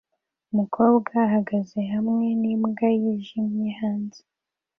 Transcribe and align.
Umukobwa 0.51 1.11
ahagaze 1.27 1.79
hamwe 1.93 2.27
n'imbwa 2.41 2.87
yijimye 3.01 3.69
hanze 3.79 4.21